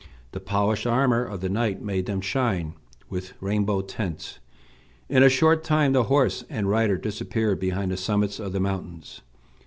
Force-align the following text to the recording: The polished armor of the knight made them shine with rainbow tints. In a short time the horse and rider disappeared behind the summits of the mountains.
The 0.31 0.39
polished 0.39 0.87
armor 0.87 1.23
of 1.23 1.41
the 1.41 1.47
knight 1.49 1.79
made 1.83 2.07
them 2.07 2.21
shine 2.21 2.73
with 3.07 3.33
rainbow 3.39 3.81
tints. 3.81 4.39
In 5.09 5.21
a 5.21 5.29
short 5.29 5.63
time 5.63 5.93
the 5.93 6.05
horse 6.05 6.43
and 6.49 6.67
rider 6.67 6.97
disappeared 6.97 7.59
behind 7.59 7.91
the 7.91 7.97
summits 7.97 8.39
of 8.39 8.51
the 8.51 8.59
mountains. 8.59 9.21